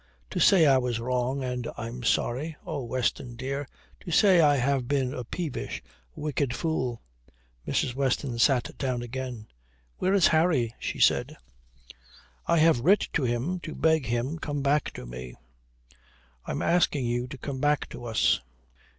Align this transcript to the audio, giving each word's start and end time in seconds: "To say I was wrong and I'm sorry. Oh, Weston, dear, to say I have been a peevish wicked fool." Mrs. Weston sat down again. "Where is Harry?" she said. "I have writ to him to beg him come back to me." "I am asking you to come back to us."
"To 0.31 0.39
say 0.39 0.65
I 0.65 0.79
was 0.79 0.99
wrong 0.99 1.43
and 1.43 1.69
I'm 1.77 2.01
sorry. 2.01 2.55
Oh, 2.65 2.83
Weston, 2.85 3.35
dear, 3.35 3.67
to 3.99 4.09
say 4.09 4.39
I 4.41 4.55
have 4.55 4.87
been 4.87 5.13
a 5.13 5.23
peevish 5.23 5.83
wicked 6.15 6.55
fool." 6.55 7.03
Mrs. 7.67 7.93
Weston 7.93 8.39
sat 8.39 8.75
down 8.79 9.03
again. 9.03 9.45
"Where 9.99 10.15
is 10.15 10.29
Harry?" 10.29 10.73
she 10.79 10.99
said. 10.99 11.37
"I 12.47 12.57
have 12.57 12.79
writ 12.79 13.09
to 13.13 13.25
him 13.25 13.59
to 13.59 13.75
beg 13.75 14.07
him 14.07 14.39
come 14.39 14.63
back 14.63 14.89
to 14.93 15.05
me." 15.05 15.35
"I 16.47 16.51
am 16.53 16.63
asking 16.63 17.05
you 17.05 17.27
to 17.27 17.37
come 17.37 17.59
back 17.59 17.87
to 17.89 18.05
us." 18.05 18.41